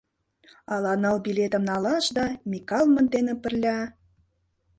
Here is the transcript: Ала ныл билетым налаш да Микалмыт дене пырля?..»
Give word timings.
Ала 0.73 0.93
ныл 1.01 1.17
билетым 1.25 1.63
налаш 1.71 2.05
да 2.17 2.25
Микалмыт 2.49 3.07
дене 3.15 3.33
пырля?..» 3.41 3.79